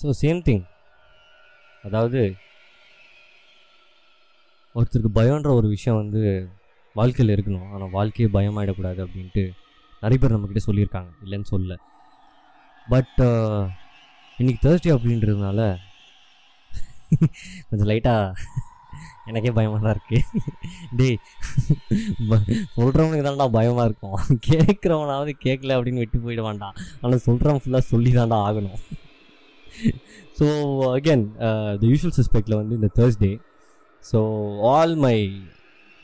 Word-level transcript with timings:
So 0.00 0.08
same 0.20 0.38
thing 0.46 0.64
அதாவது 1.86 2.20
ஒருத்தருக்கு 4.74 5.10
பயம்ன்ற 5.18 5.50
ஒரு 5.58 5.68
விஷயம் 5.74 5.98
வந்து 6.00 6.20
வாழ்க்கையில் 6.98 7.32
இருக்கணும். 7.34 7.66
ஆனால் 7.74 7.92
வாழ்க்கையே 7.96 8.28
பயமாயிடக்கூடாது 8.36 9.00
அப்படின்ட்டு 9.04 9.42
நிறைய 10.02 10.18
பேர் 10.20 10.34
நம்மக்கிட்ட 10.34 10.62
சொல்லியிருக்காங்க. 10.66 11.10
இல்லைன்னு 11.24 11.48
சொல்ல 11.54 11.76
பட் 12.92 13.18
இன்னைக்கு 14.38 14.60
தேர்ஸ்டே 14.64 14.92
அப்படின்றதுனால 14.96 15.60
கொஞ்சம் 17.68 17.90
லைட்டாக 17.90 18.56
எனக்கே 19.30 19.52
பயமாக 19.58 19.80
தான் 19.84 19.94
இருக்குது 19.96 20.22
டேய் 20.98 21.18
சொல்கிறவனுக்கு 22.76 23.26
தான்டா 23.28 23.48
பயமாக 23.58 23.88
இருக்கும். 23.88 24.16
கேட்குறவனாவது 24.48 25.34
கேட்கல 25.44 25.76
அப்படின்னு 25.78 26.02
விட்டு 26.04 26.24
போயிட 26.24 26.42
வேண்டாம் 26.48 26.76
ஆனால் 27.02 27.24
சொல்கிறவன் 27.28 27.62
ஃபுல்லாக 27.64 27.90
சொல்லி 27.92 28.12
தான்டா 28.18 28.38
ஆகணும். 28.48 28.80
ஸோ 30.38 30.46
அகேன் 30.96 31.24
த 31.80 31.84
யூஷுவல் 31.92 32.16
சஸ்பெக்டில் 32.18 32.58
வந்து 32.60 32.74
இந்த 32.80 32.90
Thursday 32.98 33.32
so 34.04 34.20
all 34.72 34.94
my 35.06 35.16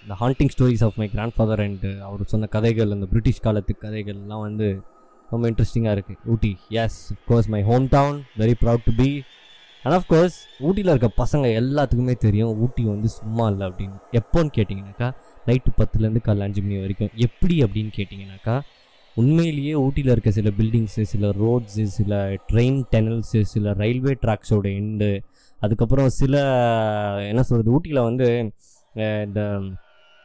the 0.04 0.16
haunting 0.22 0.52
stories 0.54 0.84
of 0.88 0.98
my 1.02 1.08
grandfather 1.36 1.62
and 1.66 1.86
அவர் 2.08 2.30
சொன்ன 2.34 2.50
கதைகள் 2.56 2.94
அந்த 2.96 3.06
பிரிட்டிஷ் 3.12 3.44
காலத்து 3.46 3.74
கதைகள்லாம் 3.84 4.44
வந்து 4.48 4.68
ரொம்ப 5.30 5.44
இன்ட்ரெஸ்டிங்காக 5.50 5.94
இருக்குது 5.96 6.20
Ooty 6.32 6.52
is 6.82 6.98
course 7.30 7.48
my 7.54 7.62
home 7.70 7.86
town 7.96 8.18
very 8.42 8.54
proud 8.62 8.86
to 8.88 8.94
be 9.00 9.08
and 9.84 9.96
of course 9.96 10.36
ஊட்டியில் 10.66 10.92
இருக்க 10.92 11.08
பசங்க 11.22 11.46
எல்லாத்துக்குமே 11.60 12.14
தெரியும் 12.26 12.52
ஊட்டி 12.64 12.82
வந்து 12.84 13.08
சும்மா 13.08 13.44
இல்லை 13.48 13.64
அப்படின்னு. 13.70 13.98
எப்போன்னு 14.20 14.50
கேட்டிங்கனாக்கா 14.56 15.08
நைட்டு 15.48 15.72
பத்துலேருந்து 15.80 16.22
காலைல 16.26 16.46
அஞ்சு 16.48 16.62
மணி 16.62 16.78
வரைக்கும். 16.84 17.12
எப்படி 17.26 17.56
அப்படின்னு 17.64 17.92
கேட்டிங்கனாக்கா 17.98 18.56
உண்மையிலேயே 19.16 19.74
ஊட்டியில் 19.74 20.12
இருக்க 20.12 20.30
சில 20.30 20.48
பில்டிங்ஸு 20.58 21.02
சில 21.04 21.30
ரோட்ஸு 21.38 21.84
சில 21.94 22.12
ட்ரெயின் 22.50 22.78
டெனல்ஸு 22.92 23.40
சில 23.44 23.72
ரயில்வே 23.72 24.14
ட்ராக்ஸோட 24.22 24.66
எண்டு 24.74 25.10
அதுக்கப்புறம் 25.60 26.10
சில 26.16 26.34
என்ன 27.28 27.42
சொல்கிறது 27.42 27.74
ஊட்டியில் 27.74 28.00
வந்து 28.00 28.26
இந்த 29.24 29.40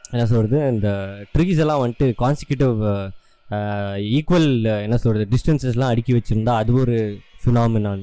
என்ன 0.04 0.24
சொல்கிறது 0.26 0.58
இந்த 0.72 0.88
ட்ரீஸ் 1.34 1.60
எல்லாம் 1.60 1.82
வந்துட்டு 1.82 2.08
கான்சிக்யூட்டிவ் 2.18 2.78
ஈக்குவல் 4.12 4.50
என்ன 4.82 4.96
சொல்கிறது 4.96 5.26
டிஸ்டன்சஸ்லாம் 5.32 5.92
அடுக்கி 5.92 6.12
வச்சுருந்தா 6.12 6.54
அது 6.54 6.74
ஒரு 6.74 6.96
ஃபினாமினான் 7.42 8.02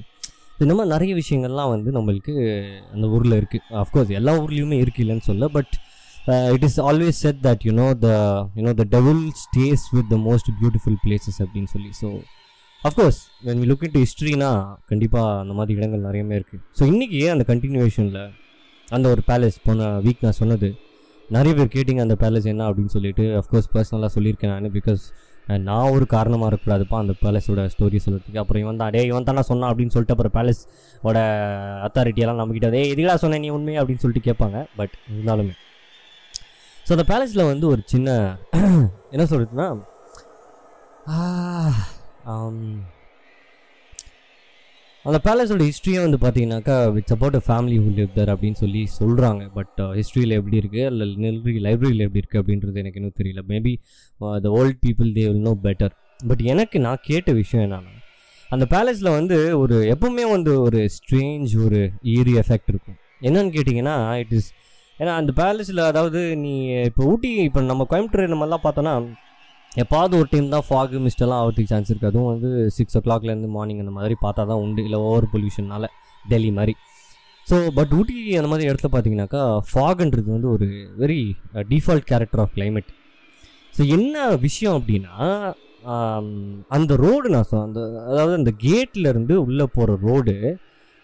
இந்த 0.59 0.73
மாதிரி 0.73 0.93
நிறைய 0.93 1.11
விஷயங்கள்லாம் 1.15 1.69
வந்து 1.69 1.89
நம்மளுக்கு 1.91 2.33
அந்த 2.93 3.05
ஊரில் 3.07 3.35
இருக்குது 3.37 3.67
அஃப்கோர்ஸ் 3.81 4.11
எல்லா 4.11 4.33
ஊர்லேயுமே 4.39 4.77
இருக்கு 4.79 5.03
இல்லைன்னு 5.03 5.27
சொல்ல 5.27 5.47
but 5.47 5.73
it 6.55 6.65
is 6.67 6.79
always 6.89 7.21
said 7.25 7.39
that 7.47 7.63
the 7.63 7.87
the 8.03 8.09
know 8.65 8.73
the 8.81 8.87
devil 8.95 9.19
stays 9.43 9.85
with 9.95 10.09
the 10.13 10.17
most 10.27 10.49
beautiful 10.59 10.99
places 11.05 11.37
அப்படின்னு 11.45 11.71
சொல்லி. 11.75 11.91
So 12.01 12.09
of course 12.81 13.19
when 13.45 13.61
we 13.61 13.65
look 13.71 13.85
into 13.95 14.01
ஹிஸ்ட்ரினா 14.03 14.49
கண்டிப்பாக 14.91 15.39
அந்த 15.39 15.53
மாதிரி 15.53 15.73
இடங்கள் 15.79 16.05
நிறையவே 16.07 16.35
இருக்குது 16.39 16.61
ஸோ 16.79 16.83
இன்றைக்கி 16.91 17.21
அந்த 17.33 17.45
கண்டினியூவேஷனில் 17.51 18.21
அந்த 18.87 19.05
ஒரு 19.13 19.21
பேலஸ் 19.29 19.57
போன 19.65 19.87
வீக் 20.05 20.23
நான் 20.25 20.39
சொன்னது 20.41 20.69
நிறைய 21.29 21.53
பேர் 21.57 21.73
கேட்டிங்க 21.73 22.01
அந்த 22.05 22.15
பேலஸ் 22.21 22.47
என்ன 22.51 22.67
அப்படின்னு 22.69 22.93
சொல்லிட்டு. 22.95 23.25
அஃப்கோர்ஸ் 23.39 23.67
பர்சனலாக 23.73 24.11
சொல்லியிருக்கேன் 24.15 24.53
நான் 24.53 24.75
பிகாஸ் 24.77 25.03
நான் 25.67 25.91
ஒரு 25.95 26.05
காரணமாக 26.15 26.49
இருக்கக்கூடாதுப்பா 26.49 26.97
அந்த 27.03 27.13
பேலஸோட 27.23 27.61
ஸ்டோரி 27.73 27.99
சொல்கிறதுக்கு 28.05 28.41
அப்புறம் 28.41 28.61
இவன் 28.63 28.81
தான் 28.81 28.91
டே 28.95 29.01
இவன் 29.11 29.27
தானே 29.29 29.43
சொன்னான் 29.49 29.69
அப்படின்னு 29.71 29.93
சொல்லிட்டு 29.95 30.15
அப்புறம் 30.15 30.35
பேலஸோட 30.37 31.17
அத்தாரிட்டியெல்லாம் 31.87 32.39
நம்மக்கிட்ட 32.41 32.69
அதே 32.71 32.83
எதுக்காக 32.93 33.17
சொன்னேன் 33.23 33.43
நீ 33.45 33.49
உண்மையா? 33.57 33.81
அப்படின்னு 33.81 34.03
சொல்லிட்டு 34.03 34.27
கேட்பாங்க 34.29 34.59
பட் 34.79 34.95
இருந்தாலுமே. 35.13 35.55
ஸோ 36.89 36.93
அந்த 36.95 37.03
பேலஸில் 37.09 37.49
வந்து 37.49 37.65
ஒரு 37.71 37.81
சின்ன 37.91 38.11
என்ன 39.13 39.23
சொல்கிறதுனா 39.31 39.65
um, 42.33 42.55
அந்த 45.05 45.17
பேலஸோட 45.27 45.65
ஹிஸ்ட்ரியே 45.67 45.99
வந்து 46.05 46.19
பார்த்தீங்கன்னாக்கா 46.23 46.77
with 46.95 47.11
about 47.15 47.37
a 47.39 47.41
family 47.47 47.77
who 47.83 47.91
live 47.97 48.15
there 48.15 48.31
அப்படின்னு 48.33 48.59
சொல்லி 48.61 48.81
சொல்கிறாங்க 48.95 49.43
பட் 49.57 49.81
ஹிஸ்ட்ரியில் 49.97 50.33
uh, 50.33 50.39
எப்படி 50.39 50.57
இருக்குது 50.61 50.87
இல்லை 50.91 51.07
நெல்ரி 51.25 51.53
லைப்ரரியில் 51.67 52.05
எப்படி 52.05 52.21
இருக்குது 52.23 52.41
அப்படின்றது 52.41 52.81
எனக்கு 52.83 52.99
இன்னும் 53.01 53.17
தெரியல. 53.19 53.43
Maybe 53.53 53.73
the 54.45 54.53
old 54.59 54.79
people 54.85 55.11
they 55.17 55.25
will 55.29 55.45
know 55.49 55.53
better 55.67 55.93
but 56.21 56.41
எனக்கு 56.53 56.79
நான் 56.87 57.05
கேட்ட 57.09 57.35
விஷயம் 57.41 57.65
என்னென்னா 57.67 57.93
அந்த 58.49 58.67
பேலஸில் 58.73 59.11
வந்து 59.19 59.37
ஒரு 59.59 59.77
எப்பவுமே 59.95 60.25
வந்து 60.35 60.55
ஒரு 60.65 60.81
ஸ்ட்ரேஞ்ச் 60.95 61.53
ஒரு 61.67 61.81
ஈரி 62.15 62.35
எஃபெக்ட் 62.43 62.71
இருக்கும். 62.73 62.97
என்னன்னு 63.27 63.53
கேட்டிங்கன்னா 63.57 63.95
இட் 64.23 64.35
இஸ் 64.39 64.49
ஏன்னா 64.99 65.13
அந்த 65.15 65.31
பேலஸில் 65.37 65.81
அதாவது 65.83 66.21
நீ 66.35 66.53
இப்போ 66.87 67.03
ஊட்டி 67.03 67.31
இப்போ 67.43 67.61
நம்ம 67.63 67.85
கோயம்புத்தூர் 67.89 68.27
இந்த 68.27 68.37
மாதிரிலாம் 68.39 68.65
பார்த்தோன்னா 68.65 68.93
எப்பாவது 69.71 70.13
ஒரு 70.17 70.27
டைம் 70.31 70.53
தான் 70.53 70.65
ஃபாகு 70.67 70.99
மிஸ்டெல்லாம் 70.99 71.41
ஆகிறதுக்கு 71.41 71.71
சான்ஸ் 71.73 71.89
இருக்குது 71.89 72.11
அதுவும் 72.11 72.29
வந்து 72.33 72.49
சிக்ஸ் 72.69 72.97
ஓ 72.97 73.01
கிளாக்லேருந்து 73.05 73.49
மார்னிங் 73.49 73.79
அந்த 73.79 73.93
மாதிரி 73.97 74.15
பார்த்தா 74.21 74.43
தான் 74.45 74.61
உண்டு. 74.63 74.81
இல்லை 74.83 74.99
ஓவர் 74.99 75.27
பொல்யூஷனால 75.33 75.87
டெல்லி 76.25 76.51
மாதிரி. 76.51 76.73
ஸோ 77.47 77.57
பட் 77.75 77.91
ஊட்டி 77.93 78.15
அந்த 78.35 78.49
மாதிரி 78.49 78.67
இடத்துல 78.69 78.89
பார்த்தீங்கன்னாக்கா 78.91 79.43
ஃபாகுன்றது 79.69 80.29
வந்து 80.31 80.49
ஒரு 80.49 80.67
very 80.97 81.21
default 81.69 82.07
character 82.07 82.41
of 82.41 82.53
climate 82.55 82.89
so 83.73 83.81
என்ன 83.89 84.15
விஷயம் 84.37 84.77
அப்படின்னா 84.79 85.15
um, 85.93 86.27
அந்த 86.67 86.93
ரோடு 86.95 87.27
நான் 87.29 87.47
சொ 87.49 87.55
அந்த 87.61 87.81
அதாவது 88.07 88.33
அந்த 88.33 88.51
கேட்ல 88.65 89.11
இருந்து 89.13 89.35
உள்ளே 89.43 89.65
போகிற 89.75 89.95
ரோடு 90.01 90.35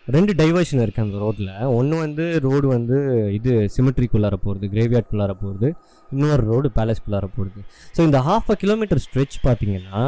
ரெண்டு 0.08 0.32
டைவர்ஷன் 0.40 0.82
இருக்குது 0.84 1.06
அந்த 1.06 1.18
ரோட்டில் 1.18 1.52
ஒன்று 1.78 1.96
வந்து 2.02 2.26
ரோடு 2.46 2.68
வந்து 2.68 2.98
இது 3.38 3.52
சிமெட்ரிக்குள்ளார 3.76 4.36
போகிறது 4.44 4.66
கிரேவியார்ட்குள்ளார 4.74 5.34
போகிறது 5.42 5.70
இன்னொரு 6.10 6.44
ரோடு 6.52 6.68
பேலஸ்குள்ளார 6.78 7.28
போகிறது 7.38 7.62
ஸோ 7.96 8.02
இந்த 8.10 8.20
ஹாஃப் 8.28 8.52
அ 8.54 8.58
கிலோமீட்டர் 8.64 9.02
ஸ்ட்ரெச் 9.06 9.38
பார்த்தீங்கன்னா 9.48 10.02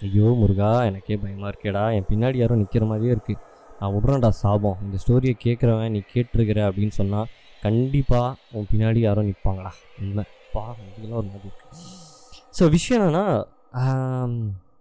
ஐயோ 0.00 0.28
முருகா 0.40 0.70
எனக்கே 0.88 1.16
பயமாக 1.22 1.50
இருக்கேடா. 1.52 1.84
என் 1.96 2.06
பின்னாடி 2.10 2.38
யாரும் 2.42 2.60
நிற்கிற 2.60 2.84
மாதிரியே 2.90 3.12
இருக்குது 3.16 3.40
நான் 3.80 3.92
விட்றேன்டா 3.94 4.30
சாபம். 4.42 4.78
இந்த 4.86 4.96
ஸ்டோரியை 5.02 5.34
கேட்குறவன் 5.44 5.92
நீ 5.94 6.00
கேட்டிருக்கிற 6.14 6.60
அப்படின்னு 6.68 6.94
சொன்னால் 7.00 7.28
கண்டிப்பாக 7.62 8.30
உன் 8.56 8.68
பின்னாடி 8.72 9.00
யாரும் 9.06 9.28
நிற்பாங்களா 9.30 9.72
உண்மை. 10.02 10.24
பா 10.54 10.62
இதெல்லாம் 10.88 11.20
ஒரு 11.20 11.28
மாதிரி 11.32 11.48
இருக்குது 11.50 11.86
ஸோ 12.58 12.64
விஷயம் 12.76 12.98
என்னென்னா 13.00 13.24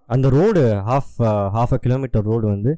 அந்த 0.09 0.27
road 0.37 0.61
half 0.89 1.11
half 1.55 1.73
a 1.77 1.79
kilometre 1.85 2.25
road 2.29 2.45
வந்து 2.53 2.71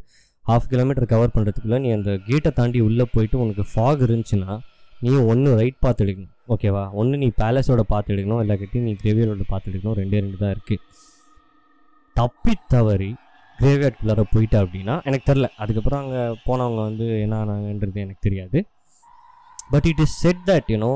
ஹாஃப் 0.50 0.68
கிலோமீட்டர் 0.72 1.12
கவர் 1.14 1.34
பண்ணுறதுக்குள்ளே 1.36 1.80
நீ 1.86 1.90
அந்த 1.98 2.12
கேட்டை 2.28 2.52
தாண்டி 2.60 2.80
உள்ளே 2.88 3.06
போயிட்டு 3.14 3.38
உனக்கு 3.44 3.64
ஃபாக் 3.72 4.04
இருந்துச்சுன்னா 4.08 4.54
நீ 5.06 5.12
ஒன்று 5.32 5.50
ரைட் 5.60 5.78
பார்த்து 5.86 6.04
எடுக்கணும். 6.06 6.34
ஓகேவா 6.54 6.84
ஒன்று 7.02 7.16
நீ 7.24 7.28
பேலஸோட 7.42 7.82
பார்த்து 7.94 8.14
எடுக்கணும் 8.14 8.42
இல்லாட்டி 8.44 8.82
நீ 8.88 8.94
கிரேவியரோட 9.04 9.46
பார்த்து 9.52 9.70
எடுக்கணும். 9.72 9.98
ரெண்டே 10.02 10.18
ரெண்டு 10.24 10.40
தான் 10.44 10.54
இருக்குது 10.56 10.84
தப்பி 12.16 12.54
தவறி 12.74 13.12
கிரேவியார்ட்குள்ளார 13.60 14.22
போயிட்டா 14.34 14.60
அப்படின்னா 14.64 14.96
எனக்கு 15.08 15.26
தெரில 15.32 15.48
அதுக்கப்புறம் 15.64 16.02
அங்கே 16.04 16.22
போனவங்க 16.48 16.82
வந்து 16.90 17.06
என்ன 17.24 17.36
ஆனாங்கன்றது 17.44 18.04
எனக்கு 18.06 18.26
தெரியாது. 18.28 18.60
But 19.74 19.88
it 19.92 20.04
is 20.06 20.16
said 20.24 20.44
that 20.50 20.70
you know 20.74 20.92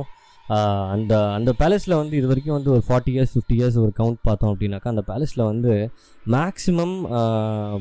அந்த 0.91 1.31
அந்த 1.31 1.53
பேலஸில் 1.59 1.95
வந்து 1.95 2.17
இது 2.17 2.27
வரைக்கும் 2.27 2.53
வந்து 2.53 2.71
ஒரு 2.71 2.83
ஃபார்ட்டி 2.87 3.11
இயர்ஸ் 3.13 3.33
ஃபிஃப்டி 3.35 3.55
இயர்ஸ் 3.59 3.77
ஒரு 3.77 3.93
கவுண்ட் 3.97 4.17
பார்த்தோம் 4.21 4.51
அப்படின்னாக்கா 4.53 4.83
அந்த 4.83 5.03
பேலஸில் 5.07 5.43
வந்து 5.43 5.91
மேக்ஸிமம் 6.25 7.05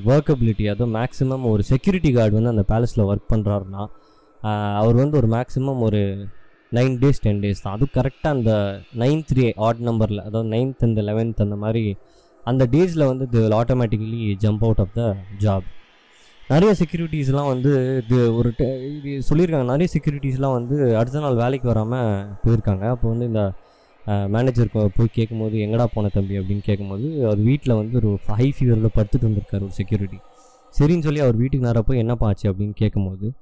ஒர்க்கபிலிட்டி 0.06 0.66
அதுவும் 0.69 0.94
மேக்ஸிமம் 0.94 1.44
ஒரு 1.44 1.62
செக்யூரிட்டி 1.62 2.12
கார்டு 2.12 2.34
வந்து 2.34 2.48
அந்த 2.48 2.64
பேலஸில் 2.69 3.04
ஒர்க் 3.04 3.30
பண்ணுறாருன்னா 3.30 3.84
அவர் 4.74 4.94
வந்து 4.94 5.16
ஒரு 5.16 5.28
மேக்ஸிமம் 5.28 5.80
ஒரு 5.80 6.28
நைன் 6.72 6.98
டேஸ் 6.98 7.20
டென் 7.20 7.41
டேஸ் 7.41 7.62
தான். 7.62 7.72
அதுவும் 7.72 7.94
கரெக்டாக 7.94 8.28
அந்த 8.28 8.82
நைன்த் 8.98 9.34
டே 9.34 9.53
ஆட் 9.56 9.78
நம்பரில் 9.78 10.19
அதாவது 10.19 10.48
நைன்த் 10.48 10.82
அந்த 10.82 11.03
லெவன்த் 11.03 11.36
அந்த 11.36 11.56
மாதிரி 11.56 11.97
அந்த 12.44 12.66
டேஸில் 12.66 13.06
வந்து 13.06 13.28
இது 13.32 13.48
automatically 13.48 14.36
jump 14.41 14.64
out 14.64 14.78
of 14.78 14.92
the 14.94 15.16
job 15.41 15.69
நிறைய 16.49 16.75
செக்யூரிட்டிஸ்லாம் 16.81 17.47
வந்து 17.47 18.03
இது 18.05 18.37
ஒரு 18.37 18.53
ட- 18.59 19.05
இது 19.05 19.22
சொல்லியிருக்காங்க. 19.31 19.65
நிறைய 19.65 19.88
செக்யூரிட்டிஸ்லாம் 19.94 20.53
வந்து 20.53 20.97
அடுத்த 20.97 21.21
நாள் 21.21 21.34
வேலைக்கு 21.34 21.66
வராமல் 21.69 22.27
போயிருக்காங்க. 22.44 22.84
அப்போ 22.94 23.09
வந்து 23.09 23.27
இந்த 23.27 23.53
மேனேஜர் 24.28 24.69
போய் 24.72 25.09
கேட்கும்போது 25.13 25.57
எங்கடா 25.57 25.84
போன 25.95 26.09
தம்பி? 26.09 26.39
அப்படின்னு 26.39 26.59
கேட்கும்போது 26.59 27.24
அவர் 27.24 27.39
வீட்டில் 27.39 27.74
வந்து 27.74 27.97
ஒரு 27.97 28.18
ஹை 28.27 28.54
ஃபீவரில் 28.59 28.89
படுத்துட்டு 28.97 29.27
வந்திருக்காரு 29.27 29.65
ஒரு 29.66 29.71
செக்யூரிட்டி 29.71 30.16
சரின்னு 30.78 31.03
சொல்லி 31.03 31.21
அவர் 31.21 31.36
வீட்டுக்கு 31.36 31.66
நேராக 31.66 31.83
போய் 31.83 31.98
என்னப்பா 31.98 32.27
ஆச்சு 32.27 32.53
அப்படின்னு 32.53 32.74
கேட்கும்போது 32.74 33.33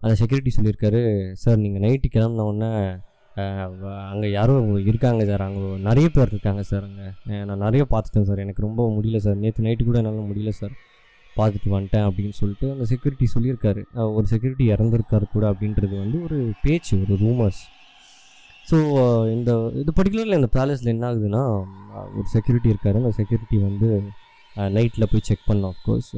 அந்த 0.00 0.14
செக்யூரிட்டி 0.14 0.52
சொல்லியிருக்காரு 0.56 1.32
சார் 1.32 1.56
நீங்கள் 1.56 1.82
நைட்டு 1.90 2.08
கிளம்புன 2.12 2.40
உடனே 2.50 2.72
அங்கே 4.12 4.30
யாரோ 4.30 4.54
இருக்காங்க 4.84 5.24
சார். 5.24 5.40
அங்கே 5.40 5.82
நிறைய 5.82 6.08
பேர் 6.08 6.28
இருக்காங்க 6.28 6.62
சார் 6.62 6.82
அங்கே. 6.82 7.44
நான் 7.44 7.58
நிறைய 7.58 7.86
பார்த்துட்டேன் 7.90 8.22
சார். 8.22 8.38
எனக்கு 8.38 8.62
ரொம்ப 8.62 8.98
முடியல 8.98 9.16
சார். 9.16 9.36
நேற்று 9.36 9.64
நைட்டு 9.64 9.84
கூட 9.84 9.98
என்னால் 9.98 10.26
முடியல 10.30 10.48
சார். 10.48 10.70
பார்த்துட்டு 11.36 11.70
வந்துட்டேன் 11.74 12.06
அப்படின்னு 12.08 12.34
சொல்லிட்டு 12.40 12.66
அந்த 12.74 12.84
செக்யூரிட்டி 12.92 13.26
சொல்லியிருக்காரு. 13.34 13.82
ஒரு 14.16 14.26
செக்யூரிட்டி 14.32 14.66
இறந்துருக்காரு 14.74 15.26
கூட 15.34 15.44
அப்படின்றது 15.52 15.94
வந்து 16.04 16.18
ஒரு 16.26 16.38
பேச்சு 16.64 16.92
ஒரு 17.04 17.16
ரூமர்ஸ் 17.24 17.62
ஸோ 18.70 18.76
இந்த 19.36 19.50
இது 19.80 19.92
பர்டிகுலரில் 19.98 20.38
இந்த 20.40 20.48
பேலஸில் 20.56 20.92
என்ன 20.94 21.06
ஆகுதுன்னா 21.10 21.40
ஒரு 22.18 22.26
செக்யூரிட்டி 22.34 22.68
இருக்கார். 22.72 22.98
அந்த 23.00 23.14
செக்யூரிட்டி 23.20 23.58
வந்து 23.68 23.88
நைட்டில் 24.76 25.08
போய் 25.10 25.26
செக் 25.28 25.48
பண்ணோம் 25.48 25.72
அஃப்கோர்ஸ் 25.74 26.10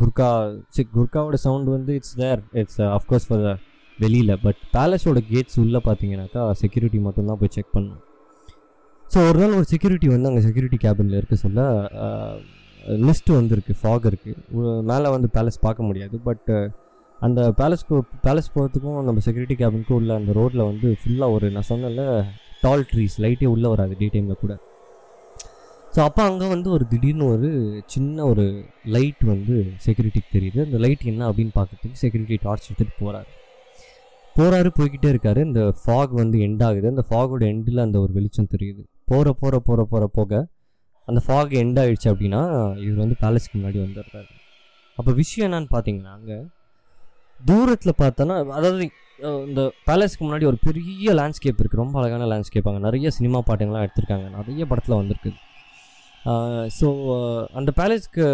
குர்கா 0.00 0.28
செக் 0.76 0.94
குர்காவோட 0.96 1.36
சவுண்ட் 1.46 1.68
வந்து 1.76 1.92
it's 1.98 2.16
there 2.22 2.40
it's 2.60 2.80
of course 2.96 3.26
far 3.28 3.44
வெளியில். 3.98 4.34
பட் 4.44 4.60
பேலஸோட 4.76 5.20
கேட்ஸ் 5.32 5.58
உள்ளே 5.62 5.80
பார்த்தீங்கன்னாக்கா 5.88 6.42
செக்யூரிட்டி 6.62 7.00
மட்டும்தான் 7.06 7.40
போய் 7.42 7.54
செக் 7.56 7.74
பண்ணோம் 7.76 8.02
ஸோ 9.04 9.18
ஒரு 9.28 9.38
நாள் 9.42 9.58
ஒரு 9.58 9.66
செக்யூரிட்டி 9.72 10.08
வந்து 10.14 10.28
அங்கே 10.30 10.42
செக்யூரிட்டி 10.46 10.78
கேபினில் 10.84 11.18
இருக்க 11.20 11.36
சொல்ல 11.44 11.60
லிஸ்ட்டு 13.06 13.36
வந்திருக்கு 13.38 13.74
ஃபாக் 13.80 14.06
இருக்குது 14.10 14.82
மேலே 14.90 15.08
வந்து 15.16 15.28
பேலஸ் 15.36 15.64
பார்க்க 15.66 15.88
முடியாது. 15.88 16.16
பட் 16.28 16.50
அந்த 17.18 17.40
பேலஸ்க்கு 17.60 17.96
பேலஸ் 18.26 18.52
போகிறதுக்கும் 18.54 18.98
நம்ம 19.08 19.22
செக்யூரிட்டி 19.26 19.56
கேபினுக்கும் 19.62 19.98
உள்ள 20.00 20.12
அந்த 20.20 20.32
ரோட்டில் 20.38 20.68
வந்து 20.70 20.88
ஃபுல்லாக 21.00 21.36
ஒரு 21.36 21.46
நான் 21.56 21.68
சொன்னல 21.72 22.04
டால் 22.64 22.84
ட்ரீஸ் 22.90 23.16
லைட்டே 23.24 23.48
உள்ளே 23.54 23.68
வராது 23.72 23.94
டே 24.00 24.08
டைமில் 24.14 24.42
கூட. 24.44 24.54
ஸோ 25.94 26.00
அப்போ 26.08 26.22
அங்கே 26.30 26.48
வந்து 26.54 26.68
ஒரு 26.76 26.84
திடீர்னு 26.92 27.26
ஒரு 27.34 27.48
சின்ன 27.94 28.24
ஒரு 28.30 28.44
லைட் 28.96 29.22
வந்து 29.32 29.54
செக்யூரிட்டிக்கு 29.86 30.30
தெரியுது. 30.36 30.60
அந்த 30.66 30.78
லைட் 30.84 31.04
என்ன 31.12 31.28
அப்படின்னு 31.30 31.54
பார்க்கறதுக்கு 31.58 32.00
செக்யூரிட்டி 32.02 32.38
டார்ச் 32.46 32.68
எடுத்துகிட்டு 32.68 33.00
போகிறாரு 33.02 33.30
போகிறாரு 34.36 34.68
போய்கிட்டே 34.76 35.08
இருக்காரு. 35.12 35.40
இந்த 35.48 35.62
ஃபாக் 35.82 36.12
வந்து 36.20 36.38
எண்ட் 36.46 36.62
ஆகுது. 36.66 36.86
அந்த 36.94 37.04
ஃபாகோட 37.08 37.42
எண்டில் 37.52 37.84
அந்த 37.86 37.96
ஒரு 38.04 38.12
வெளிச்சம் 38.18 38.50
தெரியுது. 38.54 38.82
போகிற 39.10 39.32
போகிற 39.40 39.58
போகிற 39.68 39.84
போகிற 39.92 40.06
போக 40.18 40.42
அந்த 41.08 41.20
ஃபாக் 41.26 41.52
எண்ட் 41.62 41.80
ஆகிடுச்சு 41.82 42.08
அப்படின்னா 42.12 42.40
இவர் 42.84 43.02
வந்து 43.04 43.16
பேலஸ்க்கு 43.24 43.54
முன்னாடி 43.58 43.78
வந்துடுறாரு. 43.84 44.30
அப்போ 44.98 45.10
விஷயம் 45.20 45.46
என்னன்னு 45.48 45.70
பார்த்தீங்கன்னா 45.74 46.12
அங்கே 46.18 46.38
தூரத்தில் 47.48 48.00
பார்த்தோன்னா 48.02 48.34
அதாவது 48.58 48.84
இந்த 49.46 49.62
பேலஸ்க்கு 49.88 50.22
முன்னாடி 50.26 50.44
ஒரு 50.50 50.58
பெரிய 50.66 51.12
லேண்ட்ஸ்கேப் 51.18 51.60
இருக்குது 51.60 51.82
ரொம்ப 51.82 51.96
அழகான 52.00 52.26
லேண்ட்ஸ்கேப் 52.32 52.68
அங்கே. 52.70 52.82
நிறைய 52.88 53.10
சினிமா 53.18 53.38
பாட்டுங்கள்லாம் 53.48 53.86
எடுத்திருக்காங்க. 53.86 54.26
நிறைய 54.38 54.64
படத்தில் 54.70 55.00
வந்திருக்குது 55.00 55.38
ஸோ 56.78 56.88
அந்த 57.58 57.70
பேலஸ்க்கு 57.78 58.24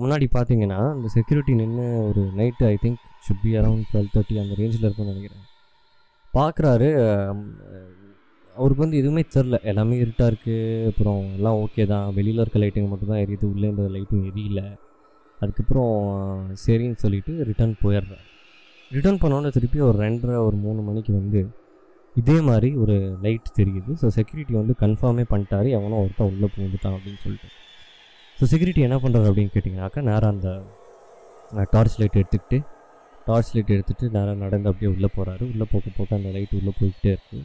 முன்னாடி 0.00 0.26
பார்த்தீங்கன்னா 0.36 0.78
அந்த 0.94 1.08
செக்யூரிட்டி 1.16 1.52
நின்று 1.60 1.84
ஒரு 2.08 2.22
night 2.40 2.64
I 2.72 2.76
think 2.84 3.02
should 3.26 3.42
be 3.44 3.52
around 3.60 3.84
twelve 3.90 4.10
thirty 4.14 4.40
அந்த 4.42 4.54
ரேஞ்சில் 4.60 4.86
இருக்கும்னு 4.86 5.12
நினைக்கிறேன். 5.12 5.44
பார்க்குறாரு 6.34 6.88
அவருக்கு 8.58 8.84
வந்து 8.84 9.00
எதுவுமே 9.00 9.22
தெரில 9.34 9.56
எல்லாமே 9.70 9.96
இருட்டாக 9.96 10.30
இருக்குது 10.32 10.86
அப்புறம் 10.90 11.20
எல்லாம் 11.36 11.58
ஓகே 11.64 11.84
தான். 11.92 12.06
வெளியில் 12.18 12.42
இருக்க 12.42 12.58
லைட்டிங் 12.62 12.90
மட்டும்தான் 12.92 13.22
எரியுது. 13.24 13.46
உள்ளே 13.52 13.68
இந்த 13.72 13.84
லைட்டும் 13.94 14.24
எரியல. 14.30 14.62
அதுக்கப்புறம் 15.42 15.92
சரின்னு 16.64 17.00
சொல்லிவிட்டு 17.02 17.34
ரிட்டர்ன் 17.50 17.74
போயிடுறாரு. 17.82 18.24
ரிட்டர்ன் 18.90 19.20
பண்ணோன்னே 19.22 19.50
திருப்பி 19.56 19.80
ஒரு 19.88 19.98
ரெண்டரை 20.04 20.36
ஒரு 20.48 20.56
மூணு 20.64 20.80
மணிக்கு 20.88 21.12
வந்து 21.12 21.40
இதே 22.16 22.36
மாதிரி 22.48 22.70
ஒரு 22.82 22.96
லைட் 23.24 23.48
தெரியுது. 23.60 23.92
ஸோ 24.00 24.06
செக்யூரிட்டி 24.16 24.54
வந்து 24.60 24.74
கன்ஃபார்மே 24.80 25.24
பண்ணிட்டாரு. 25.32 25.68
எவனோ 25.78 26.00
ஒருத்தன் 26.04 26.30
உள்ளே 26.32 26.48
பூந்துட்டான் 26.56 26.96
அப்படின்னு 26.96 27.20
சொல்லிட்டு. 27.24 27.50
ஸோ 28.38 28.46
செக்யூரிட்டி 28.52 28.82
என்ன 28.88 28.96
பண்ணுறாரு 28.96 29.28
அப்படின்னு 29.30 29.54
கேட்டிங்கனாக்கா 29.54 30.02
நேராக 30.10 30.34
அந்த 30.34 30.50
டார்ச் 31.70 31.96
லைட் 32.00 32.20
எடுத்துக்கிட்டு 32.20 32.58
டார்ச் 33.26 33.50
லைட் 33.54 33.72
எடுத்துகிட்டு 33.74 34.06
நேராக 34.16 34.36
நடந்து 34.44 34.68
அப்படியே 34.70 34.90
உள்ளே 34.94 35.08
போகிறாரு 35.16 35.44
உள்ளே 35.52 35.66
போக 35.72 35.90
போக 35.98 36.08
அந்த 36.18 36.30
லைட் 36.36 36.54
உள்ளே 36.58 36.72
போய்கிட்டே 36.78 37.10
இருக்குது 37.16 37.44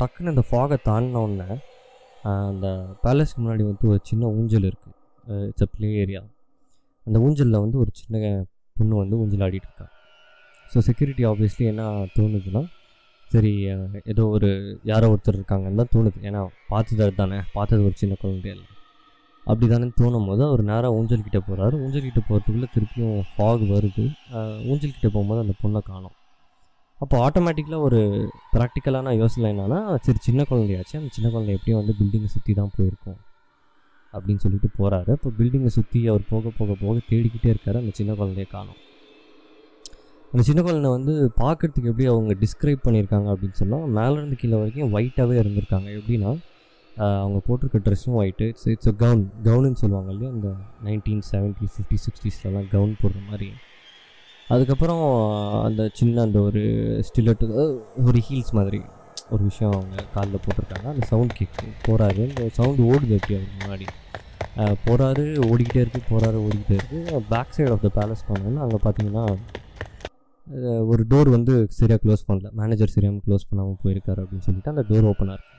டக்குன்னு 0.00 0.32
அந்த 0.34 0.44
ஃபாகை 0.50 0.78
தாண்டினோடனே 0.88 1.48
அந்த 2.50 2.66
பேலஸ்க்கு 3.04 3.40
முன்னாடி 3.42 3.64
வந்து 3.70 3.86
ஒரு 3.92 4.00
சின்ன 4.10 4.30
ஊஞ்சல் 4.38 4.68
இருக்குது 4.70 4.96
இட்ஸ் 5.48 5.66
அ 5.66 5.70
ப்ளே 5.76 5.90
ஏரியா 6.02 6.22
அந்த 7.06 7.18
ஊஞ்சலில் 7.26 7.62
வந்து 7.64 7.78
ஒரு 7.82 7.90
சின்ன 8.00 8.44
பொண்ணு 8.76 8.94
வந்து 9.02 9.16
ஊஞ்சல் 9.22 9.44
ஆடிட்டு 9.46 9.68
இருக்கா. 9.70 9.86
ஸோ 10.70 10.78
செக்யூரிட்டி 10.88 11.24
ஆப்வியஸ்லி 11.30 11.64
என்ன 11.72 11.84
தோணுதுன்னா 12.16 12.62
சரி 13.30 13.52
ஏதோ 14.12 14.22
ஒரு 14.36 14.48
யாரோ 14.90 15.08
ஒருத்தர் 15.12 15.38
இருக்காங்கன்னு 15.38 15.80
தான் 15.80 15.92
தோணுது. 15.94 16.18
ஏன்னா 16.28 16.40
பார்த்தது 16.68 17.12
தானே 17.22 17.38
பார்த்தது 17.56 17.82
ஒரு 17.88 17.96
சின்ன 18.02 18.14
குழந்தை 18.22 18.50
இல்லை 18.54 18.66
அப்படி 19.46 19.66
தானே 19.72 19.86
தோணும். 20.00 20.26
போது 20.30 20.42
அவர் 20.48 20.62
நேராக 20.70 20.96
ஊஞ்சல் 20.98 21.24
கிட்ட 21.26 21.38
போகிறாரு 21.46 21.74
ஊஞ்சல் 21.84 22.04
கிட்டே 22.06 22.22
போகிறதுக்குள்ளே 22.28 22.68
திருப்பியும் 22.74 23.14
ஃபாக் 23.34 23.64
வருது. 23.74 24.04
ஊஞ்சல் 24.70 24.94
கிட்டே 24.96 25.10
போகும்போது 25.14 25.42
அந்த 25.44 25.54
பொண்ணை 25.62 25.80
காணும். 25.90 26.14
அப்போ 27.00 27.16
ஆட்டோமேட்டிக்கலாக 27.26 27.86
ஒரு 27.88 28.00
ப்ராக்டிக்கலான 28.54 29.14
யோசனை 29.22 29.46
என்னென்னா 29.52 29.80
சரி 30.06 30.20
சின்ன 30.26 30.44
குழந்தையாச்சு. 30.50 30.94
அந்த 31.00 31.10
சின்ன 31.16 31.28
குழந்தை 31.34 31.52
எப்படியும் 31.58 31.80
வந்து 31.80 31.94
பில்டிங்கை 32.00 32.30
சுற்றி 32.34 32.54
தான் 32.60 32.72
போயிருக்கோம் 32.76 33.18
அப்படின்னு 34.14 34.42
சொல்லிட்டு 34.44 34.68
போகிறாரு 34.78 35.10
இப்போ 35.18 35.30
பில்டிங்கை 35.38 35.70
சுற்றி 35.78 36.00
அவர் 36.12 36.24
போக 36.30 36.52
போக 36.58 36.76
போக 36.82 36.96
தேடிக்கிட்டே 37.10 37.50
இருக்காரு. 37.54 37.80
அந்த 37.82 37.92
சின்ன 38.00 38.12
குழந்தைய 38.20 38.46
காணும். 38.54 38.78
அந்த 40.32 40.42
சின்ன 40.48 40.60
குழந்தை 40.66 40.90
வந்து 40.96 41.14
பார்க்கறதுக்கு 41.42 41.90
எப்படி 41.92 42.06
அவங்க 42.12 42.34
டிஸ்கிரைப் 42.44 42.84
பண்ணியிருக்காங்க 42.86 43.28
அப்படின்னு 43.34 43.58
சொன்னால் 43.62 43.86
மேலேருந்து 43.98 44.36
கீழே 44.42 44.56
வரைக்கும் 44.62 44.92
ஒயிட்டாகவே 44.96 45.36
இருந்திருக்காங்க. 45.42 45.88
எப்படின்னா 45.98 46.32
அவங்க 47.06 47.38
போட்டிருக்க 47.46 47.78
ட்ரெஸ்ஸும் 47.86 48.16
ஒயிட்டு 48.20 48.46
இட்ஸ் 48.50 48.68
இட்ஸ் 48.72 48.90
கவுன் 49.02 49.22
கவுனுன்னு 49.46 49.80
சொல்லுவாங்க 49.82 50.10
இல்லையா? 50.14 50.30
இந்த 50.36 50.48
நைன்டீன் 50.86 51.22
செவன்ட்டி 51.32 51.66
ஃபிஃப்டி 51.74 51.98
சிக்ஸ்டீஸ்லலாம் 52.04 52.68
கவுன் 52.74 52.94
போடுற 53.02 53.20
மாதிரி. 53.30 53.48
அதுக்கப்புறம் 54.54 55.04
அந்த 55.66 55.82
சின்ன 55.98 56.22
அந்த 56.26 56.38
ஒரு 56.48 56.62
ஸ்டிலட்டு 57.08 57.46
ஒரு 58.08 58.20
ஹீல்ஸ் 58.28 58.52
மாதிரி 58.58 58.80
ஒரு 59.34 59.42
விஷயம் 59.50 59.74
அவங்க 59.76 60.04
காலில் 60.14 60.42
போட்டிருக்காங்க. 60.44 60.86
அந்த 60.92 61.04
சவுண்ட் 61.12 61.36
கேட்கு 61.38 61.66
போகிறாரு 61.86 62.22
அந்த 62.30 62.46
சவுண்டு 62.58 62.82
ஓடுது 62.92 63.16
எப்படி 63.18 63.36
அவருக்கு 63.36 63.58
முன்னாடி. 63.62 63.86
போகிறாரு 64.86 65.24
ஓடிக்கிட்டே 65.50 65.82
இருக்குது 65.84 66.08
போகிறாரு 66.10 66.38
ஓடிக்கிட்டே 66.46 66.76
இருக்குது 66.78 67.20
back 67.32 67.54
side 67.56 67.72
of 67.76 67.84
the 67.86 67.90
palace 67.98 68.26
போனோன்னா 68.30 68.62
அங்கே 68.66 68.80
பார்த்தீங்கன்னா 68.86 69.24
ஒரு 70.92 71.02
டோர் 71.10 71.28
வந்து 71.36 71.54
சரியாக 71.78 72.00
க்ளோஸ் 72.04 72.28
பண்ணல. 72.28 72.48
மேனேஜர் 72.60 72.94
சரியாக 72.96 73.22
க்ளோஸ் 73.26 73.48
பண்ணாமல் 73.50 73.80
போயிருக்காரு 73.84 74.22
அப்படின்னு 74.24 74.46
சொல்லிட்டு 74.48 74.72
அந்த 74.74 74.84
டோர் 74.90 75.08
ஓப்பனாக 75.12 75.36
இருக்குது 75.38 75.58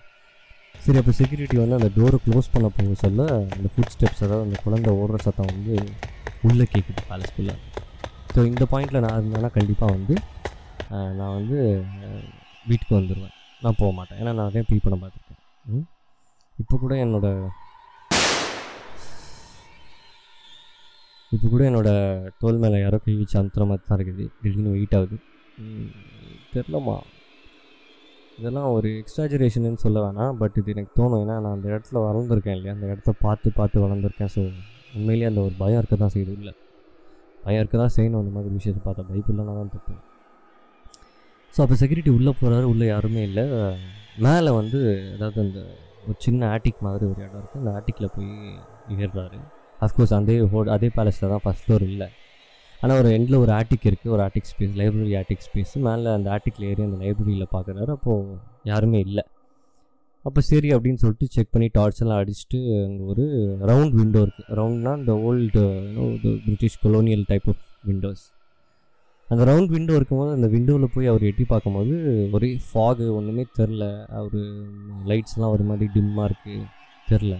சரி 0.83 0.99
அப்போ 0.99 1.13
செக்யூரிட்டி 1.17 1.57
வந்து 1.61 1.77
அந்த 1.79 1.89
டோரை 1.95 2.17
க்ளோஸ் 2.25 2.53
பண்ண 2.53 2.67
போக 2.77 2.93
சொல்ல 3.03 3.25
அந்த 3.55 3.67
ஃபுட் 3.73 3.91
ஸ்டெப்ஸ் 3.95 4.23
அதாவது 4.25 4.45
அந்த 4.47 4.57
குழந்தை 4.63 4.91
ஓடுற 5.01 5.17
சத்தம் 5.25 5.51
வந்து 5.53 5.75
உள்ளே 6.47 6.65
கேட்குது 6.73 7.01
பேலஸ்குள்ளே 7.09 7.55
ஸோ 8.33 8.39
இந்த 8.51 8.63
பாயிண்டில் 8.71 9.03
நான் 9.05 9.17
இருந்தேன்னா 9.19 9.51
கண்டிப்பாக 9.57 9.95
வந்து 9.97 10.15
நான் 11.19 11.35
வந்து 11.37 11.57
வீட்டுக்கு 12.69 12.93
வந்துடுவேன் 12.99 13.35
நான் 13.63 13.77
போக 13.81 13.91
மாட்டேன். 13.97 14.19
ஏன்னா 14.21 14.31
நான் 14.37 14.47
நிறைய 14.49 14.63
பீ 14.69 14.77
பண்ண 14.83 14.95
பார்த்துருக்கேன். 15.01 15.83
இப்போ 16.61 16.75
கூட 16.83 16.93
என்னோடய 17.03 17.49
இப்போ 21.35 21.47
கூட 21.53 21.63
என்னோடய 21.69 22.31
தோல் 22.41 22.61
மேலே 22.63 22.79
யாரோ 22.83 22.97
கை 23.05 23.13
வச்சு 23.19 23.37
அந்த 23.41 23.65
மாதிரி 23.69 23.83
தான் 23.89 23.97
இருக்குது. 23.99 24.25
திடீர்னு 24.41 24.73
வெயிட் 24.75 24.95
ஆகுது. 24.99 25.17
தெரிலம்மா 26.53 26.95
இதெல்லாம் 28.39 28.69
ஒரு 28.77 28.89
எக்ஸ்ட்ராஜரேஷன்னு 29.01 29.81
சொல்ல 29.85 29.99
வேணாம். 30.05 30.35
பட் 30.41 30.55
இது 30.59 30.73
எனக்கு 30.75 30.93
தோணும். 30.99 31.21
ஏன்னா 31.23 31.35
நான் 31.45 31.55
அந்த 31.57 31.67
இடத்துல 31.73 31.97
வளர்ந்துருக்கேன் 32.07 32.55
இல்லையா? 32.57 32.73
அந்த 32.77 32.87
இடத்த 32.93 33.11
பார்த்து 33.25 33.51
பார்த்து 33.59 33.83
வளர்ந்துருக்கேன். 33.85 34.31
ஸோ 34.35 34.41
உண்மையிலேயே 34.97 35.29
அந்த 35.31 35.41
ஒரு 35.47 35.55
பயம் 35.61 35.79
இருக்க 35.81 35.97
தான் 36.03 36.13
செய்யுது. 36.15 36.33
இல்லை. 36.39 36.53
பயம் 37.45 37.61
இருக்க 37.63 37.77
தான் 37.83 37.93
செய்யணும். 37.97 38.21
அந்த 38.23 38.33
மாதிரி 38.37 38.53
விஷயத்தை 38.57 38.81
பார்த்தா 38.87 39.05
பைபிள்லாம் 39.11 39.59
தான் 39.61 39.73
தப்பு. 39.75 39.95
ஸோ 41.53 41.59
அப்போ 41.63 41.75
செக்யூரிட்டி 41.81 42.11
உள்ளே 42.17 42.31
போகிறாரு 42.41 42.65
உள்ளே 42.73 42.85
யாருமே 42.93 43.21
இல்லை. 43.29 43.45
மேலே 44.25 44.51
வந்து 44.59 44.79
அதாவது 45.15 45.39
அந்த 45.45 45.59
ஒரு 46.07 46.17
சின்ன 46.25 46.47
ஆட்டிக் 46.53 46.79
மாதிரி 46.87 47.03
ஒரு 47.11 47.19
இடம் 47.25 47.39
இருக்குது 47.41 47.61
அந்த 47.61 47.71
ஆட்டிக்கில் 47.77 48.13
போய் 48.15 48.31
ஏறுறாரு 49.05 49.39
அஃப்கோர்ஸ் 49.85 50.13
அதே 50.17 50.35
ஹோ 50.53 50.59
அதே 50.75 50.89
பேலஸில் 50.97 51.31
தான் 51.33 51.43
ஃபஸ்ட் 51.43 51.63
ஃப்ளோர் 51.65 51.85
இல்லை. 51.91 52.07
ஆனால் 52.83 52.99
ஒரு 53.01 53.09
எண்டில் 53.17 53.41
ஒரு 53.43 53.51
ஆர்டிக் 53.57 53.85
இருக்குது 53.89 54.13
ஒரு 54.15 54.21
attic 54.25 54.49
space 54.51 54.73
library 54.81 55.13
attic 55.19 55.45
space 55.47 55.73
மேலே 55.87 56.09
அந்த 56.17 56.27
ஆர்டிக்கில் 56.35 56.67
ஏறி 56.69 56.81
அந்த 56.87 56.97
லைப்ரரியில் 57.03 57.53
பார்க்குறாரு 57.55 57.91
அப்போது 57.97 58.37
யாருமே 58.71 58.99
இல்லை. 59.07 59.23
அப்போ 60.25 60.39
சரி 60.49 60.69
அப்படின்னு 60.75 61.01
சொல்லிட்டு 61.03 61.27
செக் 61.35 61.53
பண்ணி 61.53 61.67
டார்ச் 61.77 62.01
எல்லாம் 62.03 62.19
அடிச்சுட்டு 62.21 62.59
அங்கே 62.87 63.03
ஒரு 63.11 63.23
ரவுண்ட் 63.69 63.95
விண்டோ 63.99 64.19
இருக்குது 64.25 64.55
ரவுண்ட்னா 64.59 64.91
இந்த 64.99 65.13
old 65.27 65.61
British 66.45 66.77
colonial 66.83 67.25
type 67.31 67.47
of 67.53 67.63
windows 67.89 68.25
அந்த 69.29 69.43
ரவுண்ட் 69.51 69.71
விண்டோ 69.75 69.93
இருக்கும்போது 69.99 70.31
அந்த 70.37 70.47
விண்டோவில் 70.55 70.93
போய் 70.95 71.09
அவர் 71.11 71.27
எட்டி 71.29 71.45
பார்க்கும்போது 71.53 71.95
ஒரே 72.37 72.49
ஃபாகு 72.67 73.05
ஒன்றுமே 73.17 73.45
தெரில 73.59 73.85
அவர் 74.19 74.39
லைட்ஸ்லாம் 75.11 75.53
ஒரு 75.55 75.65
மாதிரி 75.69 75.87
டிம்மாக 75.95 76.29
இருக்குது 76.29 76.65
தெரில 77.07 77.35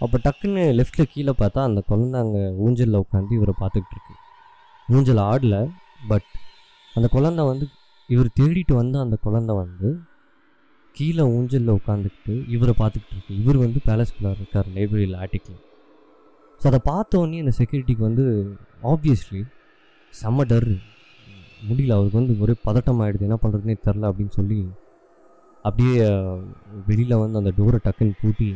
அப்போ 0.00 0.16
டக்குன்னு 0.24 0.62
லெஃப்ட்டில் 0.78 1.12
கீழே 1.14 1.32
பார்த்தா 1.42 1.60
அந்த 1.68 1.80
குழந்தை 1.90 2.18
அங்கே 2.24 2.44
ஊஞ்சலில் 2.64 3.02
உட்காந்து 3.04 3.36
இவரை 3.38 3.54
பார்த்துக்கிட்டு 3.60 3.96
இருக்கு. 3.96 4.14
ஊஞ்சல் 4.94 5.20
ஆடல 5.30 5.56
பட் 6.10 6.28
அந்த 6.94 7.06
குழந்தை 7.14 7.42
வந்து 7.50 7.64
இவர் 8.08 8.28
தேடிட்டு 8.38 8.74
வந்த 8.80 8.96
அந்த 9.04 9.16
குழந்தை 9.26 9.54
வந்து 9.62 9.88
கீழே 10.96 11.24
ஊஞ்சலில் 11.36 11.76
உட்காந்துக்கிட்டு 11.78 12.34
இவரை 12.54 12.74
பார்த்துக்கிட்டு 12.78 13.14
இருக்கு. 13.16 13.32
இவர் 13.42 13.58
வந்து 13.64 13.78
பேலஸ்குள்ளே 13.88 14.30
இருக்கார் 14.38 14.68
லைப்ரரியில் 14.76 15.16
ஆட்டிக்கில் 15.22 15.58
ஸோ 16.60 16.66
அதை 16.70 16.80
பார்த்தோன்னே 16.90 17.40
அந்த 17.44 17.52
செக்யூரிட்டிக்கு 17.58 18.04
வந்து 18.08 18.24
ஆப்வியஸ்லி 18.92 19.40
செம்ம 20.14 20.46
டர். 20.52 20.70
முடியல 21.68 21.96
அவருக்கு 21.96 22.18
வந்து 22.20 22.34
ஒரே 22.44 22.54
பதட்டம் 22.66 23.00
ஆகிடுது 23.04 23.26
என்ன 23.28 23.38
பண்ணுறதுனே 23.42 23.76
தெரில 23.86 24.08
அப்படின்னு 24.10 24.34
சொல்லி 24.38 24.58
அப்படியே 25.68 25.94
வெளியில் 26.88 27.20
வந்து 27.22 27.40
அந்த 27.42 27.52
டோரை 27.58 27.78
டக்குன்னு 27.86 28.18
பூட்டி 28.22 28.48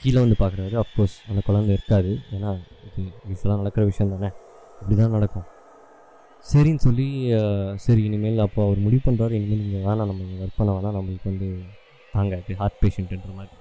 கீழே 0.00 0.18
வந்து 0.24 0.36
பார்க்குறாரு. 0.42 0.74
அஃப்கோர்ஸ் 0.82 1.16
அந்த 1.30 1.40
குழந்தை 1.48 1.72
இருக்காது. 1.78 2.12
ஏன்னா 2.36 2.50
இது 2.86 3.02
யூஸ்வலாக 3.30 3.60
நடக்கிற 3.62 3.84
விஷயம் 3.90 4.12
தானே. 4.14 4.30
இப்படி 4.82 4.96
தான் 5.00 5.16
நடக்கும். 5.16 5.46
சரின்னு 6.44 6.84
சொல்லி 6.86 7.06
சரி 7.84 8.02
இனிமேல் 8.08 8.44
அப்போ 8.44 8.60
அவர் 8.66 8.84
முடிவு 8.84 9.02
பண்ணுறாரு 9.06 9.34
இனிமேல் 9.38 9.62
நீங்கள் 9.64 9.84
வேணாம் 9.88 10.10
நம்ம 10.10 10.24
ஒர்க் 10.44 10.58
பண்ண 10.60 10.70
வேணாம். 10.76 10.96
நம்மளுக்கு 10.98 11.28
வந்து 11.32 11.48
தாங்காது 12.14 12.54
ஹார்ட் 12.60 12.80
பேஷண்ட்டுன்ற 12.82 13.32
மாதிரி. 13.38 13.56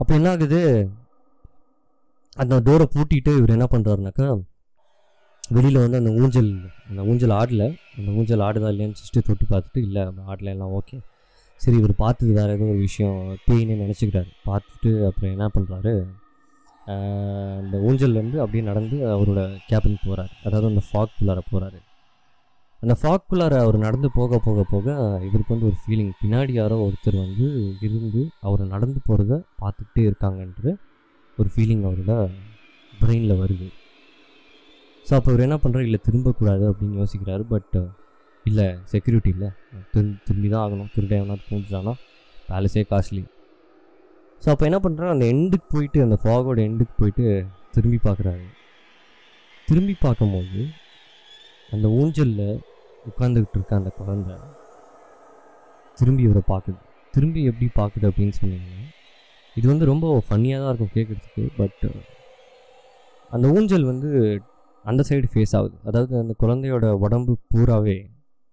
அப்போ 0.00 0.12
என்ன 0.18 0.28
ஆகுது? 0.34 0.60
அந்த 2.42 2.54
டோரை 2.66 2.86
பூட்டிட்டு 2.94 3.32
இவர் 3.38 3.54
என்ன 3.56 3.66
பண்ணுறாருனாக்கா 3.72 4.26
வெளியில் 5.56 5.82
வந்து 5.84 6.00
அந்த 6.00 6.10
ஊஞ்சல் 6.20 6.50
அந்த 6.90 7.02
ஊஞ்சல் 7.10 7.34
ஆடல 7.38 7.62
அந்த 7.98 8.08
ஊஞ்சல் 8.18 8.44
ஆடுதா 8.46 8.70
இல்லையான்னு 8.72 9.00
சிஸ்டர் 9.00 9.26
தொட்டு 9.28 9.44
பார்த்துட்டு 9.52 9.80
இல்லை 9.86 10.02
ஆடல 10.32 10.52
எல்லாம் 10.54 10.74
ஓகே 10.78 10.96
சரி 11.60 11.76
இவர் 11.80 11.94
பார்த்தது 12.02 12.32
வேறு 12.38 12.54
ஏதோ 12.56 12.66
ஒரு 12.74 12.80
விஷயம் 12.88 13.16
பேயின்னு 13.46 13.82
நினச்சிக்கிறாரு. 13.84 14.30
பார்த்துட்டு 14.48 14.90
அப்புறம் 15.08 15.32
என்ன 15.34 15.46
பண்ணுறாரு 15.56 15.94
அந்த 16.92 17.76
ஊஞ்சல்லேருந்து 17.88 18.38
அப்படியே 18.42 18.64
நடந்து 18.70 18.96
அவரோட 19.14 19.40
கேபின் 19.70 20.02
போகிறார் 20.04 20.32
அதாவது 20.46 20.66
அந்த 20.72 20.82
ஃபாக்குள்ளார 20.88 21.40
போகிறாரு 21.50 21.78
அந்த 22.82 22.94
ஃபாக்குள்ளார 23.00 23.54
அவர் 23.64 23.76
நடந்து 23.84 24.08
போக 24.16 24.38
போக 24.38 24.64
போக 24.72 24.86
இவருக்கு 25.26 25.54
வந்து 25.54 25.68
ஒரு 25.70 25.78
ஃபீலிங் 25.82 26.12
பின்னாடி 26.20 26.52
யாரோ 26.58 26.76
ஒருத்தர் 26.86 27.16
வந்து 27.24 27.46
இருந்து 27.86 28.22
அவர் 28.40 28.62
நடந்து 28.74 29.00
போகிறத 29.08 29.36
பார்த்துக்கிட்டே 29.62 30.02
இருக்காங்கன்ற 30.08 30.74
ஒரு 31.38 31.48
ஃபீலிங் 31.54 31.84
அவரோட 31.88 32.12
பிரெயினில் 33.00 33.40
வருது. 33.40 33.66
ஸோ 35.06 35.12
அப்போ 35.18 35.30
அவர் 35.32 35.44
என்ன 35.46 35.56
பண்ணுறாரு 35.62 35.88
இல்லை 35.88 36.00
திரும்பக்கூடாது 36.06 36.64
அப்படின்னு 36.70 37.00
யோசிக்கிறாரு. 37.02 37.44
பட் 37.52 37.76
இல்லை 38.46 38.66
செக்யூரிட்டி 38.92 39.30
இல்லை. 39.34 39.48
திரு 39.92 40.08
திரும்பி 40.26 40.48
தான் 40.48 40.62
ஆகணும். 40.64 40.90
திருட 40.94 41.12
எவனா 41.20 41.36
பூந்துட்டானா? 41.48 41.94
பேலஸே 42.48 42.84
காஸ்ட்லி 42.92 43.22
ஸோ 44.42 44.48
அப்போ 44.52 44.64
என்ன 44.68 44.78
பண்ணுறாரு 44.84 45.14
அந்த 45.14 45.26
எண்டுக்கு 45.32 45.68
போயிட்டு 45.74 45.98
அந்த 46.06 46.16
ஃபாகோட 46.22 46.58
எண்டுக்கு 46.68 46.94
போயிட்டு 47.00 47.24
திரும்பி 47.74 47.98
பார்க்குறாரு. 48.06 48.44
திரும்பி 49.68 49.94
பார்க்கும்போது 50.04 50.60
அந்த 51.74 51.86
ஊஞ்சலில் 52.00 52.48
உட்காந்துக்கிட்டு 53.08 53.58
இருக்க 53.58 53.74
அந்த 53.80 53.90
குழந்தை 54.00 54.36
திரும்பி 55.98 56.22
இவரை 56.28 56.42
பார்க்குது. 56.52 56.80
திரும்பி 57.14 57.40
எப்படி 57.50 57.66
பார்க்குது 57.80 58.06
அப்படின்னு 58.10 58.34
சொன்னீங்கன்னா 58.40 58.84
இது 59.56 59.66
வந்து 59.72 59.84
ரொம்ப 59.92 60.06
ஃபன்னியாக 60.26 60.60
தான் 60.62 60.72
இருக்கும் 60.72 60.94
கேட்குறதுக்கு 60.96 61.44
பட் 61.60 61.84
அந்த 63.34 63.46
ஊஞ்சல் 63.56 63.88
வந்து 63.92 64.08
அந்த 64.84 65.02
சைடு 65.08 65.28
ஃபேஸ் 65.32 65.54
ஆகுது. 65.58 65.76
அதாவது 65.88 66.12
அந்த 66.22 66.34
குழந்தையோட 66.42 66.86
உடம்பு 67.04 67.32
பூராவே 67.52 67.96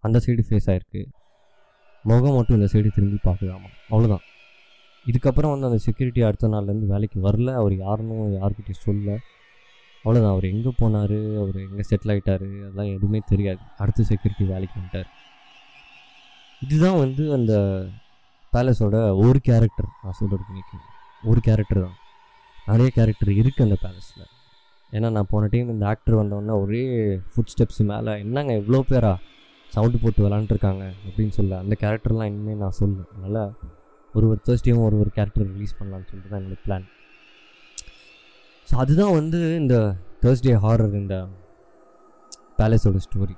அந்த 0.04 0.18
சைடு 0.26 0.44
ஃபேஸ் 0.48 0.70
ஆகிருக்கு 0.72 1.02
முகம் 2.06 2.36
மட்டும் 2.38 2.58
இந்த 2.60 2.68
சைடு 2.74 2.90
திரும்பி 2.98 3.20
பார்க்குதாமா? 3.28 3.70
அவ்வளோதான் 3.92 4.26
இதுக்கப்புறம் 5.10 5.54
வந்து 5.54 5.68
அந்த 5.70 5.80
செக்யூரிட்டி 5.86 6.22
அடுத்த 6.28 6.48
நாள்லேருந்து 6.54 6.92
வேலைக்கு 6.94 7.20
வரல. 7.28 7.50
அவர் 7.62 7.74
யாருன்னு 7.86 8.16
யார்கிட்டையும் 8.40 8.86
சொல்ல. 8.88 9.18
அவ்வளோதான் 10.04 10.34
அவர் 10.36 10.46
எங்கே 10.54 10.72
போனார்? 10.80 11.18
அவர் 11.42 11.58
எங்கே 11.68 11.84
செட்டில் 11.90 12.12
ஆகிட்டார் 12.14 12.44
அதெல்லாம் 12.48 12.90
எதுவுமே 12.96 13.20
தெரியாது. 13.32 13.62
அடுத்த 13.84 14.04
செக்யூரிட்டி 14.10 14.46
வேலைக்கு 14.54 14.76
வந்துட்டார். 14.80 15.10
இதுதான் 16.66 17.00
வந்து 17.04 17.24
அந்த 17.38 17.54
பேலஸோட 18.54 18.98
ஒரு 19.24 19.40
கேரக்டர் 19.50 19.90
நான் 20.04 20.18
சொல்கிறது 20.20 20.52
இன்னைக்கு 20.54 20.78
ஒரு 21.32 21.40
கேரக்டர் 21.48 21.82
தான். 21.86 21.98
நிறைய 22.70 22.90
கேரக்டர் 22.98 23.32
இருக்குது 23.42 23.66
அந்த 23.68 23.78
பேலஸில் 23.86 24.26
ஏன்னா 24.96 25.08
நான் 25.16 25.32
போன 25.32 25.48
டைம் 25.54 25.72
இந்த 25.74 25.86
ஆக்டர் 25.92 26.20
வந்தோடனே 26.20 26.54
ஒரே 26.64 26.84
ஃபுட் 27.32 27.52
ஸ்டெப்ஸ் 27.54 27.82
மேலே 27.92 28.12
என்னங்க 28.24 28.54
இவ்வளோ 28.62 28.82
பேரா? 28.92 29.14
சவுண்டு 29.74 29.98
போட்டு 30.04 30.22
விளாண்டுருக்காங்க 30.26 30.84
அப்படின்னு 31.08 31.34
சொல்ல. 31.40 31.58
அந்த 31.64 31.76
கேரக்டர்லாம் 31.82 32.30
இனிமேல் 32.32 32.62
நான் 32.64 32.78
சொல்லுவேன் 32.82 33.10
அதனால் 33.16 33.52
ஒரு 34.16 34.26
ஒரு 34.32 34.40
தேர்ஸ்டேவும் 34.48 34.86
ஒரு 34.88 34.98
ஒரு 35.04 35.12
கேரக்டர் 35.18 35.48
ரிலீஸ் 35.54 35.78
பண்ணலான்னு 35.80 36.08
சொல்லிட்டு 36.10 36.32
தான் 36.34 36.42
என்னோடய 36.42 36.64
பிளான் 36.66 36.86
ஸோ 38.68 38.76
அதுதான் 38.84 39.16
வந்து 39.20 39.40
இந்த 39.62 39.76
தேர்ஸ்டே 40.24 40.54
ஹாரர் 40.66 41.00
இந்த 41.02 41.16
பேலஸோட 42.60 43.00
ஸ்டோரி 43.08 43.36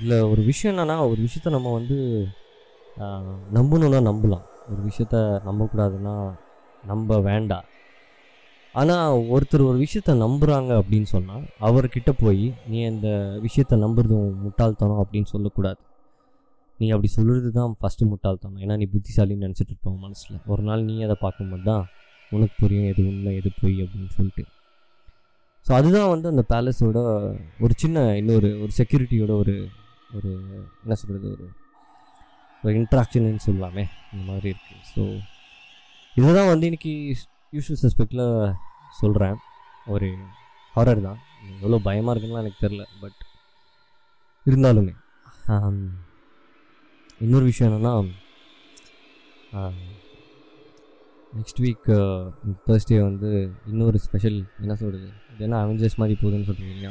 இல்லை 0.00 0.18
ஒரு 0.32 0.42
விஷயம் 0.50 0.72
என்னென்னா 0.72 0.96
ஒரு 1.10 1.20
விஷயத்த 1.26 1.50
நம்ம 1.54 1.72
வந்து 1.78 1.96
நம்பணுன்னா 3.56 4.00
நம்பலாம். 4.10 4.44
ஒரு 4.70 4.80
விஷயத்த 4.88 5.16
நம்பக்கூடாதுன்னா 5.48 6.14
நம்ப 6.90 7.18
வேண்டாம். 7.28 7.66
ஆனால் 8.74 9.22
ஒருத்தர் 9.34 9.68
ஒரு 9.70 9.78
விஷயத்த 9.84 10.14
நம்புகிறாங்க 10.24 10.72
அப்படின்னு 10.80 11.08
சொன்னால் 11.14 11.44
அவர்கிட்ட 11.68 12.10
போய் 12.22 12.44
நீ 12.70 12.78
அந்த 12.90 13.08
விஷயத்த 13.46 13.76
நம்புறதும் 13.84 14.28
முட்டாள்தனம் 14.44 15.00
அப்படின்னு 15.02 15.30
சொல்லக்கூடாது. 15.34 15.80
நீ 16.80 16.86
அப்படி 16.94 17.08
சொல்கிறது 17.14 17.48
தான் 17.52 17.72
ஃபஸ்ட்டு 17.80 18.08
முட்டாள்தான் 18.10 18.58
ஏன்னா 18.64 18.74
நீ 18.80 18.86
புத்திசாலின்னு 18.94 19.46
நினச்சிட்டு 19.46 19.72
இருப்ப 19.74 19.92
மனசில். 20.04 20.36
ஒரு 20.46 20.62
நாள் 20.62 20.84
நீ 20.84 20.94
அதை 21.02 21.16
பார்க்கும்போது 21.20 21.62
தான் 21.62 21.84
உனக்கு 22.32 22.54
புரியும் 22.60 22.88
எது 22.90 23.02
உண்மை 23.10 23.32
எது 23.36 23.50
பொய் 23.60 23.76
அப்படின்னு 23.84 24.10
சொல்லிட்டு. 24.16 24.44
ஸோ 25.66 25.72
அதுதான் 25.72 26.10
வந்து 26.14 26.28
அந்த 26.28 26.42
பேலஸோட 26.52 26.98
ஒரு 27.60 27.72
சின்ன 27.76 28.16
இன்னொரு 28.16 28.50
ஒரு 28.62 28.72
செக்யூரிட்டியோட 28.78 29.32
ஒரு 29.42 29.54
ஒரு 30.16 30.30
என்ன 30.82 30.94
சொல்கிறது 30.94 31.26
ஒரு 31.34 31.46
ஒரு 32.64 32.74
இன்ட்ராக்ஷன்னு 32.80 33.46
சொல்லலாமே. 33.46 33.84
இந்த 34.12 34.22
மாதிரி 34.30 34.48
இருக்குது 34.54 34.84
ஸோ 34.94 35.02
இதுதான் 36.16 36.50
வந்து 36.52 36.68
இன்னைக்கு 36.70 36.92
யூஷுவல் 37.52 37.82
சஸ்பெக்டில் 37.84 38.26
சொல்கிறேன் 39.00 39.36
ஒரு 39.86 40.08
ஹாரர் 40.74 41.06
தான். 41.08 41.20
எவ்வளோ 41.60 41.78
பயமாக 41.88 42.12
இருக்குன்னா 42.14 42.42
எனக்கு 42.44 42.62
தெரில 42.66 42.84
பட் 43.02 43.20
இருந்தாலுமே. 44.46 44.94
இன்னொரு 47.24 47.44
விஷயம் 47.50 47.68
என்னென்னா 47.68 47.92
நெக்ஸ்ட் 51.32 51.60
வீக் 51.64 51.88
தேர்ஸ்டே 52.66 52.98
வந்து 53.08 53.30
இன்னொரு 53.70 53.98
ஸ்பெஷல் 54.04 54.38
என்ன 54.62 54.74
சொல்கிறது 54.82 55.08
இது 55.32 55.44
என்ன 55.46 55.56
அவெஞ்சர்ஸ் 55.64 55.98
மாதிரி 56.00 56.14
போகுதுன்னு 56.20 56.48
சொல்கிறீங்க 56.50 56.90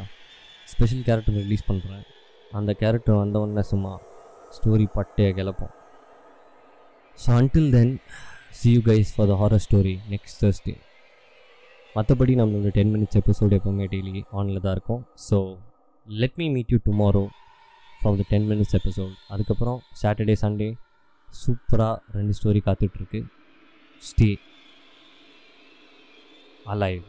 ஸ்பெஷல் 0.74 1.06
கேரக்டர் 1.08 1.38
ரிலீஸ் 1.46 1.68
பண்ணுறேன் 1.70 2.04
அந்த 2.60 2.72
கேரக்டர் 2.82 3.22
வந்தவொடனே 3.24 3.64
சும்மா 3.72 3.94
ஸ்டோரி 4.58 4.88
பட்டையை 4.98 5.32
கிளப்போம். 5.40 5.74
So 7.18 7.30
until 7.40 7.72
then 7.78 7.94
see 8.60 8.70
you 8.76 8.82
guys 8.92 9.10
for 9.16 9.30
the 9.32 9.36
horror 9.42 9.64
story 9.68 9.96
next 10.14 10.40
Thursday 10.44 10.76
மற்றபடி 11.96 12.34
நம்மளோட 12.42 12.70
டென் 12.78 12.94
மினிட்ஸ் 12.96 13.20
எபிசோடு 13.22 13.56
எப்போவுமே 13.60 13.86
டெய்லி 13.94 14.22
ஆனில் 14.40 14.64
தான் 14.66 14.76
இருக்கும். 14.78 15.04
So 15.30 15.38
let 16.08 16.38
me 16.42 16.48
meet 16.56 16.74
you 16.74 16.80
tomorrow 16.90 17.26
for 18.02 18.18
the 18.20 18.26
ten 18.32 18.48
minutes 18.50 18.76
episode 18.80 19.14
அதுக்கப்புறம் 19.28 19.80
சாட்டர்டே 20.02 20.36
சண்டே 20.44 20.70
சூப்பராக 21.42 21.96
ரெண்டு 22.18 22.34
ஸ்டோரி 22.38 22.62
காத்துட்ருக்கு. 22.68 23.20
ஸ்டே 24.02 24.30
அலைவ் 26.74 27.06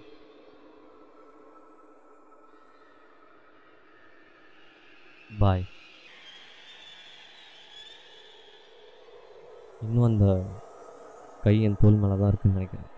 பாய் 5.41 5.65
இன்னும் 9.83 10.07
அந்த 10.11 10.27
கை 11.43 11.57
என் 11.67 11.81
தோல் 11.81 12.01
மேலே 12.03 12.15
தான் 12.21 12.31
இருக்குன்னு 12.31 12.57
நினைக்கிறேன். 12.59 12.89